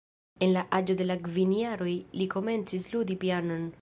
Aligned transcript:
En 0.45 0.53
la 0.53 0.61
aĝo 0.77 0.95
de 1.01 1.17
kvin 1.27 1.53
jaroj 1.57 1.93
li 2.21 2.29
komencis 2.37 2.89
ludi 2.95 3.19
pianon. 3.27 3.69